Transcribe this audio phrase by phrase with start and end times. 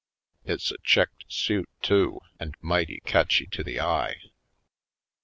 [0.45, 4.17] It's a checked suit, too, and mighty catchy to the eye.